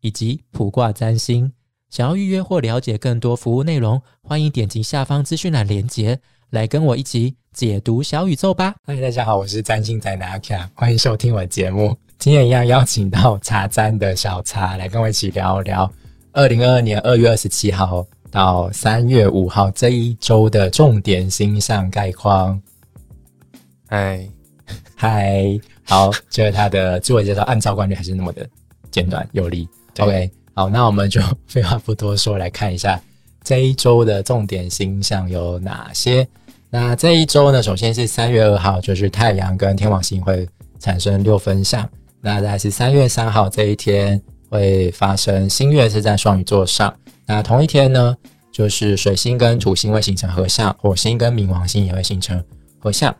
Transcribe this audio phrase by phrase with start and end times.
[0.00, 1.52] 以及普卦占星，
[1.88, 6.18] 想要预约或了解更多服务内容，欢迎点击下方资讯栏连接，
[6.50, 8.74] 来跟我一起解读小宇宙吧。
[8.84, 11.96] 嗨，大家好，我是占星宅男阿 K，欢迎收听我的节目。
[12.18, 15.90] 今天一样邀请到茶占的小茶来跟我一起聊聊
[16.32, 22.60] 二零二二年二月二十七号到三月五号这一周的重点星象概况。
[23.88, 24.28] 嗨，
[24.94, 28.48] 嗨，好，就是他的自我介绍，按照惯例还是那么的
[28.90, 29.68] 简短有力。
[29.98, 33.00] OK，好，那我们就 废话不多说，来看一下
[33.42, 36.26] 这一周的重点星象有哪些。
[36.70, 41.88] 那这一周呢，首先是三月二号，就是太阳跟天王星会产生六分相。
[42.20, 46.94] 那再是三月三号这一天会发生新月是在双鱼座上。
[47.26, 48.16] 那同一天呢，
[48.52, 52.42] 就是水星跟土星会形成合相，火星跟冥王星也会形成
[52.78, 53.14] 合相。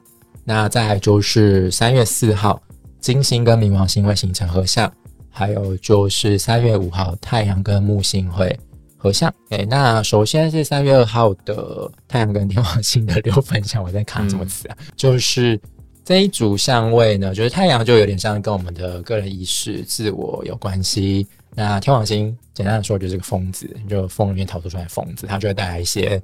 [0.44, 2.60] 那再就是三月四号，
[3.00, 4.92] 金星跟冥王星会形成合相。
[5.40, 8.54] 还有就是三月五号，太阳跟木星会
[8.98, 9.32] 合相。
[9.48, 14.76] 哎，那首先是三月二号的太阳跟天王星的六分相，我在看什么词啊？
[14.94, 15.58] 就是
[16.04, 21.26] 这一组相位呢，就是太阳就有点像跟我们的个人意识、自我有关系。
[21.54, 26.20] 那天王星简单的说就是个疯子，就风里面逃出出来疯子，它就会带来一些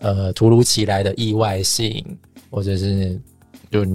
[0.00, 2.04] 呃突如其来的意外性，
[2.50, 3.18] 或者是
[3.70, 3.86] 就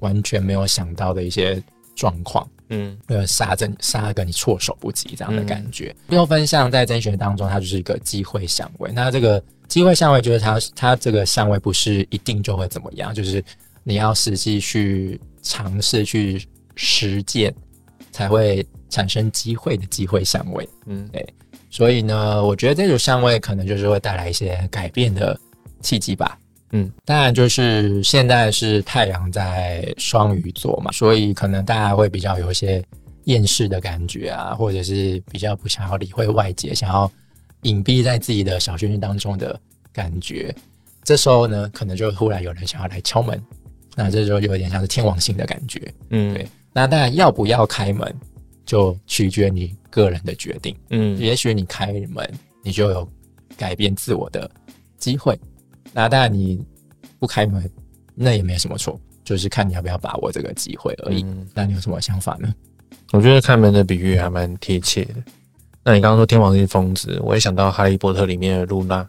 [0.00, 1.62] 完全没有想到的一些
[1.94, 2.48] 状况。
[2.68, 5.94] 嗯，呃，杀真杀个你措手不及这样的感觉。
[6.08, 8.90] 六分相在真学当中，它就是一个机会相位。
[8.92, 13.44] 那这个机会相位就是它，它这个相位不是一定就会怎么样，就是
[13.82, 16.42] 你要实际去尝试去
[16.74, 17.54] 实践，
[18.10, 20.68] 才会产生机会的机会相位。
[20.86, 21.26] 嗯，对。
[21.70, 25.38] 所以呢，我觉得这种相位可能就是会带来一些改变的
[25.82, 26.38] 契机吧。
[26.76, 32.84] 嗯，当然就是现在是太阳在双鱼座嘛，所以可能大家会比较有一些
[33.26, 37.08] 厌世的感觉啊，或者是比较不想要理会外界，想要
[37.62, 39.58] 隐蔽在自己的小圈圈当中的
[39.92, 40.52] 感觉。
[41.04, 43.40] 这时候呢，可能就突然有人想要来敲门，
[43.94, 45.80] 那这时候有点像是天王星的感觉。
[46.10, 46.44] 嗯，对。
[46.72, 48.12] 那当然要不要开门，
[48.66, 50.76] 就取决你个人的决定。
[50.90, 52.28] 嗯，也许你开门，
[52.64, 53.08] 你就有
[53.56, 54.50] 改变自我的
[54.98, 55.38] 机会。
[55.94, 56.60] 那当然，你
[57.18, 57.70] 不开门，
[58.14, 61.24] 那也没什么错，就是看你要不要把握这个机会而已。
[61.54, 62.52] 那你有什么想法呢？
[63.12, 65.14] 我觉得开门的比喻还蛮贴切的。
[65.84, 69.08] 那你刚刚说天王星疯子，我也想到哈利波特里面的露娜。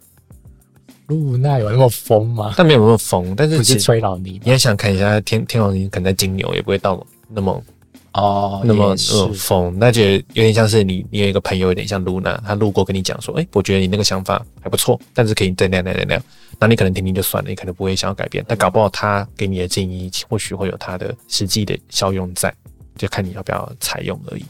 [1.08, 2.54] 露娜有那么疯吗？
[2.56, 4.40] 但没有那么疯，但是不是吹老你。
[4.44, 7.64] 你也想看一下天天王星可能在金牛，也不会到那么。
[8.16, 16.24] 哦，那么呃疯，那就有点像是你，你有一个朋友有点像露娜，他路过跟你讲说，哎，我觉得你那个想法还不错，但是可以再那样那样那样，
[16.58, 22.54] 那你可能听听就算了，你可能不会想要改变，但搞不好他给你的建议或许会有他的实际的效用在，
[22.96, 24.46] 就看你要不要采用而已，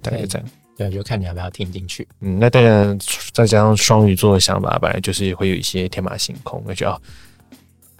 [0.00, 2.06] 大概这样，对，就看你要不要听进去。
[2.20, 2.96] 嗯，那当然
[3.32, 6.96] 再加上双鱼座的想法，本来就是会有一些天马行空，而且哦。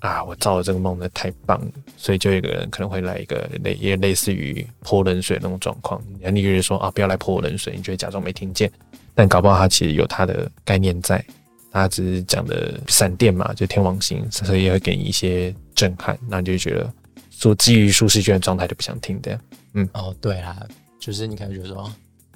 [0.02, 0.22] 啊！
[0.24, 6.02] 我造了这个梦呢太棒了，所以就有一个人可能会来一个类也类似于泼冷水那种状况。
[6.20, 8.70] 然后你就是说啊，不要来泼我冷水，你就会假装没听见。
[9.14, 11.24] 但搞不好他其实有他的概念在，
[11.70, 16.18] 他只是讲的闪电嘛，就天王星，所以也会给你一些震撼。
[16.28, 16.92] 那你就觉得
[17.30, 19.38] 说基于舒适圈的状态就不想听的。
[19.74, 20.66] 嗯，哦，对啦，
[20.98, 21.92] 就是你可能觉得说，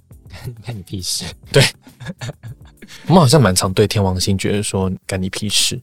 [0.63, 1.25] 看你屁事。
[1.51, 1.65] 对，
[3.09, 5.81] 我们好像蛮常对天王星觉得说干你屁事。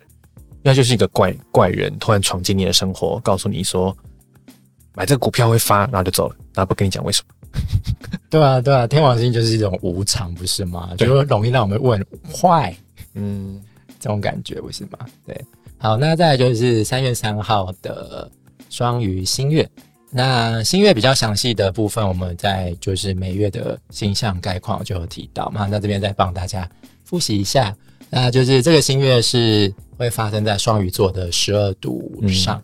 [0.63, 3.95] 那就是一个怪怪人突然闯进你的生活，告诉你说
[4.95, 7.35] 买这个股票会发，然后就走了，然后不跟你讲为什么。
[8.31, 10.91] 对啊，对啊，天王星就是一种无常，不是吗？
[10.97, 12.75] 就容易让我们问坏，
[13.13, 13.61] 嗯，
[13.99, 14.97] 这种感觉不是吗？
[15.27, 15.39] 对，
[15.77, 18.31] 好，那再来就是三月三号的
[18.69, 19.69] 双鱼新月，
[20.09, 26.67] 那新月比较详细的部分，我们在就是每月的星象概况就有提到嘛，那这边再帮大家
[27.03, 27.75] 复习一下。
[28.15, 32.61] 那就是这个新月是会发生在双鱼座的十二度上，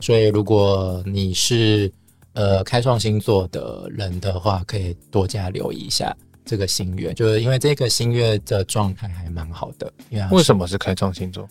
[0.00, 1.90] 所以如果你是
[2.32, 6.14] 呃开创星座的人的话，可以多加留意一下
[6.44, 9.92] 这个新月，就是因为这个新月的状态还蛮好的。
[10.10, 11.48] 因为为什么是开创星座？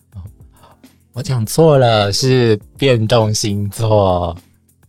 [1.13, 4.37] 我讲错了，是变动星座。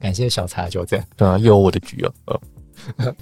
[0.00, 1.00] 感谢小茶纠正。
[1.16, 2.40] 对啊，有我的局哦。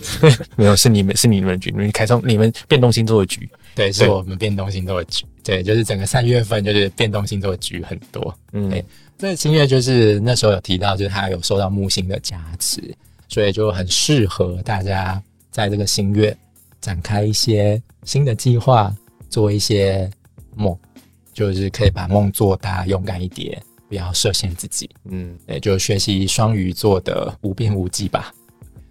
[0.57, 3.47] 没有，是你们是你们的局，你们开创你们变动星座的局。
[3.75, 5.25] 对，是我们变动星座的局。
[5.43, 8.35] 对，就是整个三月份就是变动星座的局很多。
[8.53, 8.85] 嗯对，
[9.19, 12.83] 这个新月就是那时候有提到，就是它有受到木星的加持，
[13.29, 15.21] 所以就很适合大家
[15.51, 16.37] 在这个新月
[16.81, 18.95] 展开一些新的计划，
[19.29, 20.11] 做一些
[20.55, 20.77] 梦，
[21.33, 24.89] 就是可以把梦做大，勇敢一点，不要设限自己。
[25.05, 28.33] 嗯，对，就学习双鱼座的无边无际吧。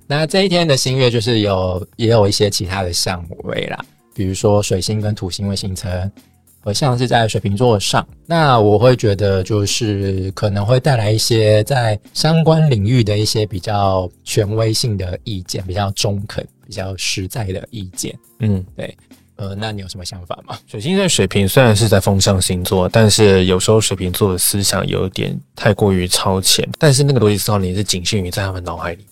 [0.08, 3.86] 那这一天的新月就是有也有一些其他的相位啦，
[4.20, 6.12] 比如说水星跟土星会形成
[6.60, 8.06] 合相是在水瓶座上。
[8.26, 18.14] 那我会觉得就是可能会带来一些在相关领域的一些比较权威性的意见，比较中肯、比较实在的意见。
[18.40, 18.94] 嗯，对
[19.38, 20.60] 呃，那你有什么想法吗？
[20.68, 29.08] 水星在水瓶虽然是在风象星座，但是有时候水瓶座的思想有点太过于超前，但是那个逻辑思考也是仅限于在他们脑海里面，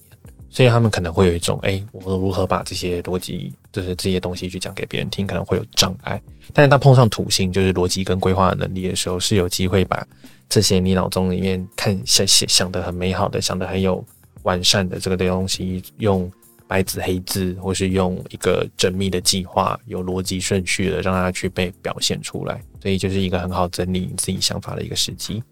[0.50, 6.20] 所以他们可能会有一种，哎、我如何把这些逻辑，就是这些东西去讲给别人听，可能会有障碍。
[6.54, 10.06] 但是当碰上土星，就是逻辑跟规划能力的时候，是有机会把
[10.50, 14.04] 这些你脑中里面看想想想的很美好的、想的很有
[14.44, 16.32] 完善的这个东西，用
[16.68, 22.62] 白纸黑字，或是用一个缜密的计划，有逻辑顺序的，让它去被表现出来。
[22.82, 25.44] 所以就是一个很好整理你自己想法的一个时机。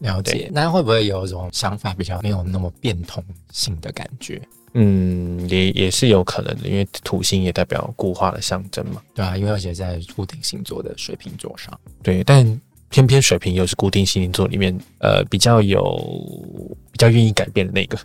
[0.00, 4.40] 了解，那会不会有一种想法比较没有那么变通性的感觉？
[4.74, 9.00] 嗯，也也是有可能的，因为土星也代表固化的象征嘛。
[9.14, 12.44] 对啊，因为而且在固定星座的水瓶座上，对，但
[12.88, 15.96] 偏偏水瓶又是固定星座里面，呃，比较有
[16.90, 17.96] 比较愿意改变的那个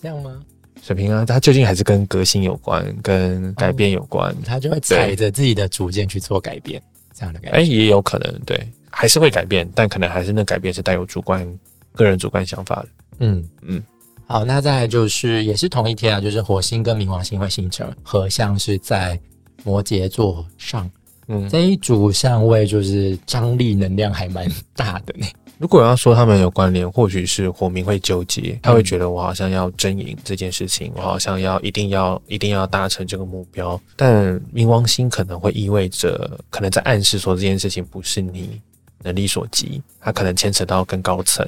[0.00, 0.40] 这样吗？
[0.82, 4.34] 水瓶啊，它究竟还是跟革新有关，跟改变有关。
[4.42, 6.82] 他就会踩着自己的主见去做改变，
[7.12, 7.70] 这样的感哎、觉。
[7.70, 11.46] 也有可能，对，还是会改变，但可能还是那改变是带有主观、
[11.94, 12.88] 个人主观想法的。
[13.20, 13.82] 嗯嗯，
[14.26, 19.18] 好，那再来就是也是同一天啊，就是火星跟冥王星会形成合相，是在
[19.64, 20.90] 摩羯座上。
[21.28, 25.26] 嗯，这一组相位就是张力能量还蛮大的呢。
[25.58, 33.78] 如果要说他们有关联，或许是火明会纠结，他会觉得我好像要争赢这件事情，我好像要一定要一定要达成这个目标。
[33.94, 38.58] 但冥王星可能会意味着，可能在暗示说这件事情不是你
[39.02, 41.46] 能力所及，它可能牵扯到更高层、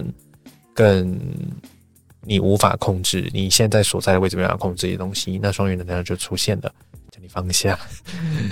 [0.74, 1.18] 更
[2.22, 6.72] 你无法控制，你现在所在的位置没办法控制的东西，那双鱼能量就出现了。
[7.10, 7.78] 叫你放下，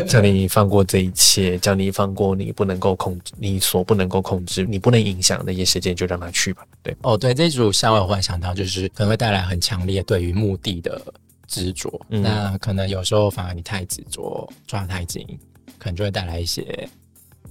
[0.06, 6.62] 叫你放过这一切，叫你放过你不能够控制、你所不能够控制、你不能影响那些事件，就让它去吧。
[6.82, 11.00] 对，哦，对，这一组下位我忽然想到，就是可能会带来很强烈对于目的的
[11.46, 11.90] 执着。
[12.10, 15.26] 嗯那可能有时候反而你太执着，抓得太紧，
[15.78, 16.86] 可能就会带来一些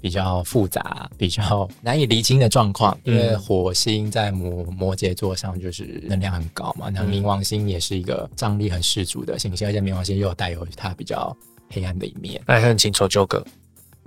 [0.02, 2.98] 比较复杂、比较难以厘清的状况。
[3.04, 11.36] 因为嗯火星在摩摩羯座上就是能量很高嘛，那嗯冥王星也是一个张力很十足的行星，而且冥王星又有带有它比较
[11.70, 12.42] 黑暗的一面。
[12.46, 13.46] 爱恨情仇纠葛，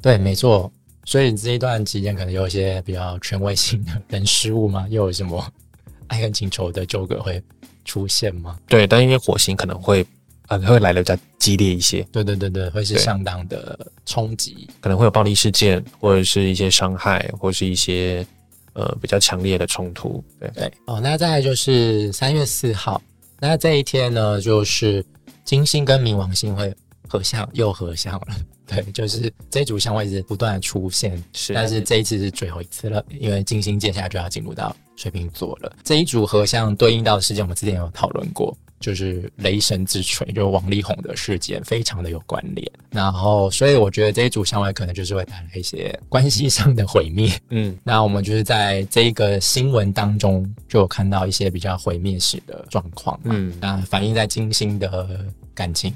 [0.01, 0.71] 对，没错。
[1.05, 5.45] 所以这一段期间可能有一些比较权威性的人失误吗，又有什么
[6.07, 7.43] 爱恨情仇的纠葛会
[7.85, 8.57] 出现吗？
[8.69, 10.07] 对，但因为火星可能会
[10.49, 14.69] 呃会来的比较激烈一些，对对对对，会是相当的冲击。
[14.81, 18.27] 可能会有暴力事件，或者是一些伤害，或是一些
[18.75, 20.23] 呃比较强烈的冲突。
[20.39, 23.01] 对，对哦，那再来就是三月四号，
[23.41, 25.05] 那这一天呢，就是
[25.45, 26.75] 金星跟冥王星会
[27.09, 28.27] 合相，又合相了。
[28.65, 35.77] 对，就是这一组相位是不断的出现，是但是这一次是最后一次了，因为金星接下来就要进入到水瓶座了。
[35.85, 42.71] 这一组合相对应到的事件，我们之前有讨论过，就是雷神之锤，就是王力宏的事件，非常的有关联。
[42.91, 47.33] 然后，所以我觉得这一组相位可能就是会带来一些关系上的毁灭。
[47.49, 53.35] 嗯 那我们就是在这一个新闻当中，就有看到一些比较毁灭式的状况嘛。
[53.35, 55.25] 嗯那反映在金星的
[55.55, 55.95] 感情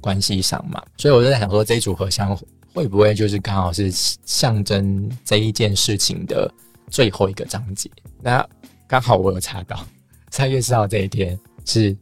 [0.00, 2.36] 关系上嘛，所以我就在想说，这一组合相
[2.74, 6.52] 会不会就是刚好是象征这一件事情的
[6.90, 7.90] 最后一个章节？
[8.20, 8.46] 那
[8.86, 9.86] 刚好我有查到，
[10.30, 11.96] 三月四号这一天是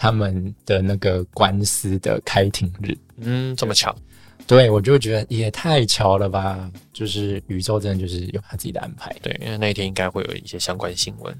[0.00, 2.96] 他们的那个官司的开庭日。
[3.18, 3.94] 嗯，这么巧，
[4.46, 6.70] 对，我就觉得也太巧了吧！
[6.90, 9.14] 就是宇宙真的就是有他自己的安排。
[9.20, 11.36] 对，因为那一天应该会有一些相关新闻。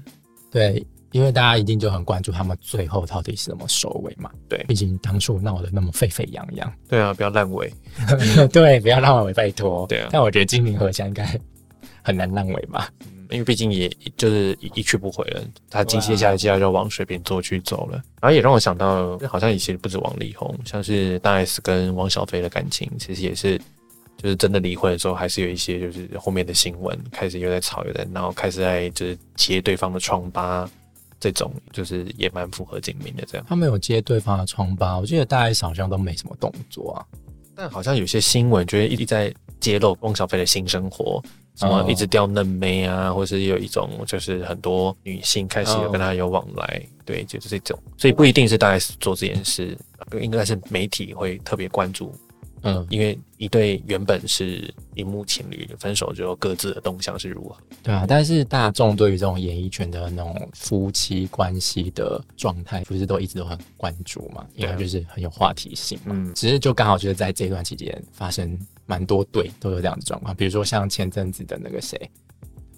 [0.51, 4.29] 对，因为大家一定就很关注他们最后到底是怎么收尾嘛。
[4.47, 6.71] 对毕竟当初闹得那么沸沸扬扬。
[6.87, 7.73] 对啊，不要烂尾。
[8.53, 9.87] 对，不要烂尾，拜托。
[9.87, 11.25] 对啊但我觉得精灵合相应该
[12.03, 12.93] 很难烂尾吧。
[13.07, 23.57] 嗯因为毕竟也就是一一去不回了，他接接下来接下来就往水瓶座去走了，然后也让我想到，好像以前不止王力宏，像是大 S 跟汪小菲的感情，其实也是
[24.17, 30.69] 就是真的离婚的时候，还是有一些就是后面的新闻开始又在吵又在闹，开始在就是揭对方的疮疤，
[31.19, 33.45] 这种就是也蛮符合警民的这样。
[33.47, 37.05] 他没有揭对方的疮疤，我记得大 S 好像都没什么动作啊。
[37.55, 41.21] 但好像有些新闻就会一直在揭露汪小菲的新生活，
[41.61, 49.77] 什么哦一直钓嫩妹啊，或是有一种就是很多女性开始有跟他有往来，对，就是这种，所以不一定是大 S 做这件事，
[50.19, 52.11] 应该是媒体会特别关注，
[52.63, 57.55] 嗯，因为一对原本是荧幕情侣分手之后各自的动向是如何。
[57.83, 58.05] 对啊。
[58.07, 64.43] 但是大众对于这种演艺圈的那种夫妻关系的状态，不是都一直都很关注嘛？
[64.55, 66.15] 因为就是很有话题性嘛。
[66.15, 68.57] 嗯，只是就刚好就是在这段期间发生
[68.91, 71.97] 蛮多对都有这样的状况，比如说像前阵子的那个谁，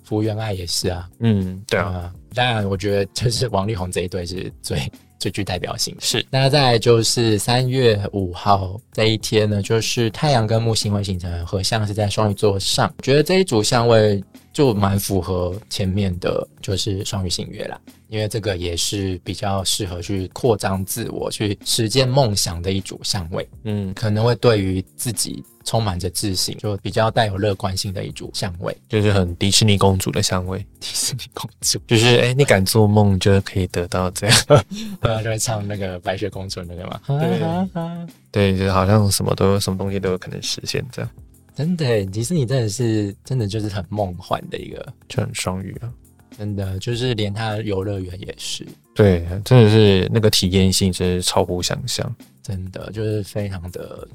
[0.04, 4.80] 福原爱也是啊，嗯，对啊，啊，当然我觉得就是王力宏这一对是最
[5.18, 6.02] 最具代表性的。
[6.02, 12.94] 是，那再来就是三月五号这一天呢，就是太阳跟木星会形成合相，是在双鱼座上。
[12.96, 17.80] 我觉得这一组相位就蛮符合前面的，就是双鱼星月啦，
[18.10, 28.76] 因为这个也是比较适合去扩张自我、去实践梦想的一组相位，嗯，可能会对于自己充满着自信，就比较带有乐观性的一组香味。
[28.90, 34.38] 就是很迪士尼公主的香味，迪士尼公主，就是哎、你敢做梦就可以得到这样。
[35.02, 38.10] 对啊，就会唱那个白雪公主那个嘛。
[38.32, 41.12] 对，就是好像什么都什么东西都有可能实现，这样
[41.56, 45.92] 真的，迪士尼真的是真的就是很梦幻的一个，就很双语啊。
[46.36, 48.66] 真的就是连它的游乐园也是，
[48.96, 52.12] 对，真的是那个体验性真是超乎想象。
[52.42, 54.08] 真的就是非常的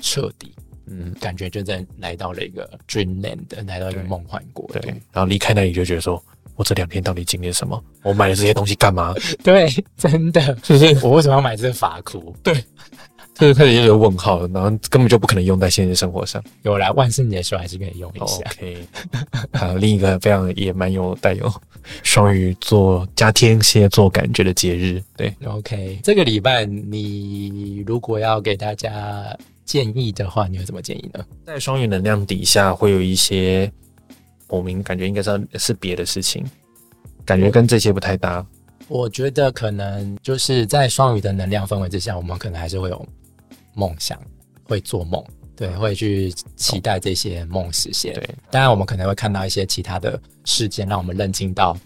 [0.00, 0.54] 彻底，
[0.86, 4.90] 嗯，感觉就在来到了一个 dreamland，来到一个对梦幻国度对。。
[5.12, 6.22] 然后离开那里就觉得说，
[6.54, 7.82] 我这两天到底经历了什么？
[8.02, 9.14] 我买了这些东西干嘛？
[9.42, 12.34] 对，真的，就是我为什么要买这个法箍？
[13.38, 16.42] 就是开始有点问号，然后根本就不可能用在现实生活上。
[16.62, 18.36] 有啦，万圣节的时候还是可以用一下。
[18.50, 18.86] OK，
[19.52, 21.52] 还有另一个非常也蛮有带有
[22.02, 31.26] 双鱼座加天蝎座感觉的节日，对，OK，这个礼拜你如果要给大家建议的话，你会怎么建议呢？
[31.44, 33.70] 在双鱼能量底下会有一些，
[34.48, 36.42] 我们感觉应该是是别的事情，
[37.24, 38.46] 感觉跟这些不太搭。
[38.88, 43.06] 我觉得可能就是在双鱼的能量氛围之下，我们可能还是会有
[43.74, 44.16] 梦想，
[44.62, 45.20] 会做梦，
[45.56, 48.14] 对，会去期待这些梦实现。
[48.14, 51.76] 对，当然我们可能会看到一些其他的事件，让我们认清到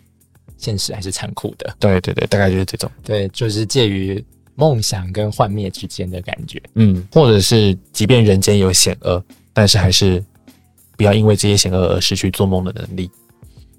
[0.59, 1.75] 现实还是残酷的。
[1.79, 2.91] 对对对，大概就是这种。
[3.03, 4.23] 对，就是介于
[4.61, 6.63] 梦想跟幻灭之间的感觉。
[6.75, 9.25] 嗯，或者是即便人间有险恶，
[9.55, 10.23] 但是还是
[10.99, 13.11] 不要因为这些险恶而失去做梦的能力。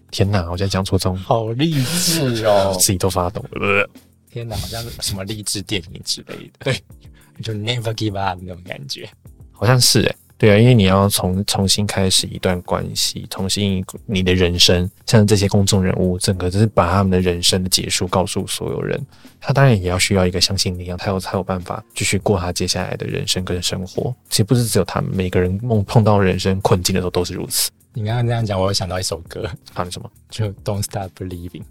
[0.09, 2.75] 天哪，我在讲错这种，好励志哦！
[2.81, 3.87] 自己都发抖了。
[4.31, 6.65] 天哪，好像是什么励志电影之类的。
[6.65, 6.83] 对，
[7.43, 9.07] 就 Never Give Up 那种感觉。
[9.51, 18.99] 好像是哎、对啊，因为你要重重新开始一段关系，重新你的人生，像这些公众人物，整个就是把他们的人生的结束告诉所有人。
[19.39, 24.11] 他当然也要需要一个相信力量，他有才有办法继续过他接下来的人生跟生活。
[24.31, 27.69] 其实不是只有他们，每个人梦碰到人生困境的时候都是如此。
[27.93, 30.09] 你刚刚这样讲，我有想到一首歌，好，你什么？
[30.31, 31.61] 就 Don't Stop Believing，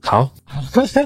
[0.00, 0.28] 好，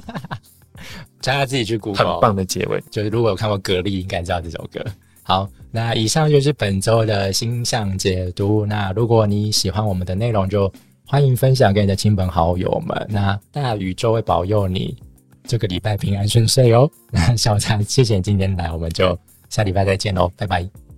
[1.20, 2.82] 大家自己去 Google，很棒的结尾。
[2.90, 4.82] 就是如果有看过《格力》，应该知道这首歌。
[5.22, 8.66] 好，那以上就是本周的星象解读。
[8.66, 10.72] 那如果你喜欢我们的内容，就
[11.06, 13.06] 欢迎分享给你的亲朋好友们。
[13.08, 14.96] 那大宇宙会保佑你
[15.44, 16.90] 这个礼拜平安顺遂哦。
[17.10, 19.16] 那小茶，谢谢你今天来，我们就
[19.48, 20.89] 下礼拜再见喽，拜拜。